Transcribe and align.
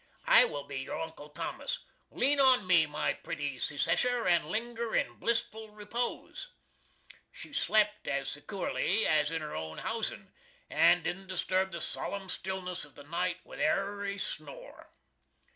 I 0.25 0.45
will 0.45 0.63
be 0.63 0.79
your 0.79 0.99
Uncle 0.99 1.29
Thomas! 1.29 1.77
Lean 2.09 2.39
on 2.39 2.65
me, 2.65 2.87
my 2.87 3.13
pretty 3.13 3.59
Secesher, 3.59 4.25
and 4.27 4.45
linger 4.45 4.95
in 4.95 5.19
Blissful 5.19 5.69
repose!" 5.69 6.49
She 7.31 7.53
slept 7.53 8.07
as 8.07 8.27
secoorly 8.27 9.05
as 9.05 9.29
in 9.29 9.43
her 9.43 9.55
own 9.55 9.77
housen, 9.77 10.33
and 10.71 11.03
didn't 11.03 11.27
disturb 11.27 11.71
the 11.71 11.81
sollum 11.81 12.29
stillness 12.31 12.83
of 12.83 12.95
the 12.95 13.03
night 13.03 13.41
with 13.43 13.59
'ary 13.59 14.17
snore! 14.17 14.89